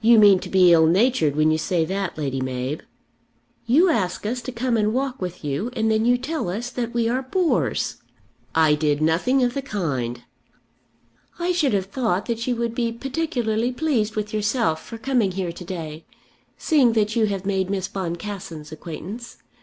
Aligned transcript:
"You 0.00 0.18
mean 0.18 0.38
to 0.38 0.48
be 0.48 0.72
ill 0.72 0.86
natured 0.86 1.36
when 1.36 1.50
you 1.50 1.58
say 1.58 1.84
that, 1.84 2.16
Lady 2.16 2.40
Mab." 2.40 2.80
"You 3.66 3.90
ask 3.90 4.24
us 4.24 4.40
to 4.40 4.50
come 4.50 4.78
and 4.78 4.94
walk 4.94 5.20
with 5.20 5.44
you, 5.44 5.68
and 5.74 5.90
then 5.90 6.06
you 6.06 6.16
tell 6.16 6.48
us 6.48 6.70
that 6.70 6.94
we 6.94 7.06
are 7.06 7.20
bores!" 7.20 7.98
"I 8.54 8.74
did 8.74 9.02
nothing 9.02 9.42
of 9.42 9.52
the 9.52 9.60
kind." 9.60 10.22
"I 11.38 11.52
should 11.52 11.74
have 11.74 11.84
thought 11.92 12.24
that 12.24 12.46
you 12.46 12.56
would 12.56 12.74
be 12.74 12.92
particularly 12.92 13.72
pleased 13.72 14.16
with 14.16 14.32
yourself 14.32 14.82
for 14.82 14.96
coming 14.96 15.32
here 15.32 15.52
to 15.52 15.64
day, 15.66 16.06
seeing 16.56 16.94
that 16.94 17.14
you 17.14 17.26
have 17.26 17.44
made 17.44 17.68
Miss 17.68 17.88
Boncassen's 17.88 18.72
acquaintance. 18.72 19.36